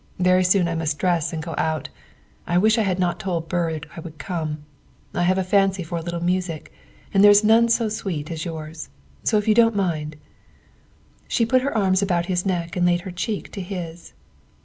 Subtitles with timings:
[0.17, 1.89] Very soon I must dress and go out.
[2.47, 4.65] I wish I had not told Byrd I would come.
[5.13, 6.73] I have a fancy for a little music,
[7.13, 8.89] and there is none so sweet as yours,
[9.23, 10.15] so if you don't mind
[11.27, 14.13] She put her arms about his neck and laid her cheek to his.